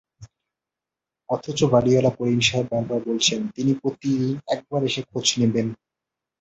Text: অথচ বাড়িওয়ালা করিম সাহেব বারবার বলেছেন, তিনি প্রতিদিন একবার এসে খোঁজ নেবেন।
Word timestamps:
অথচ 1.29 1.59
বাড়িওয়ালা 1.73 2.11
করিম 2.17 2.39
সাহেব 2.39 2.67
বারবার 2.71 2.99
বলেছেন, 3.07 3.39
তিনি 3.55 3.71
প্রতিদিন 3.81 4.33
একবার 4.47 4.81
এসে 4.83 5.01
খোঁজ 5.09 5.27
নেবেন। 5.39 5.67